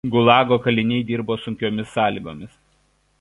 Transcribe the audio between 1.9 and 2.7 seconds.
sąlygomis.